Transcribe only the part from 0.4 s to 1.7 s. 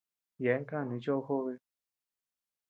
Yeabean kanii jichoʼo jobe.